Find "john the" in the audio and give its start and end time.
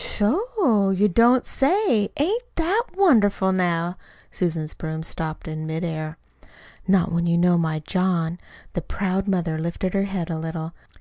7.80-8.80